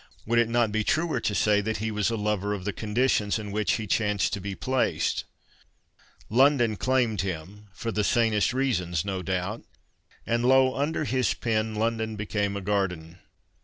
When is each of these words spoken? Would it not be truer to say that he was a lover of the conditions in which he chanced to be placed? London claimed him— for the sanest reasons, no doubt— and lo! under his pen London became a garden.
Would 0.25 0.39
it 0.39 0.49
not 0.49 0.71
be 0.71 0.83
truer 0.83 1.19
to 1.19 1.35
say 1.35 1.61
that 1.61 1.77
he 1.77 1.91
was 1.91 2.09
a 2.09 2.15
lover 2.17 2.55
of 2.55 2.65
the 2.65 2.73
conditions 2.73 3.37
in 3.37 3.51
which 3.51 3.73
he 3.73 3.85
chanced 3.85 4.33
to 4.33 4.41
be 4.41 4.55
placed? 4.55 5.25
London 6.27 6.75
claimed 6.75 7.21
him— 7.21 7.65
for 7.75 7.91
the 7.91 8.03
sanest 8.03 8.51
reasons, 8.51 9.05
no 9.05 9.21
doubt— 9.21 9.61
and 10.25 10.43
lo! 10.43 10.73
under 10.75 11.03
his 11.03 11.35
pen 11.35 11.75
London 11.75 12.15
became 12.15 12.57
a 12.57 12.61
garden. 12.61 13.19